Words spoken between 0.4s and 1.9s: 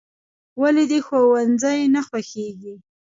"ولې دې ښوونځی